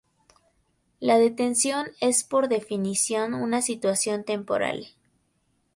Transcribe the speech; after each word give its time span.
La 0.99 1.19
detención 1.19 1.91
es 1.99 2.23
por 2.23 2.47
definición 2.49 3.35
una 3.35 3.61
situación 3.61 4.23
temporal. 4.23 4.87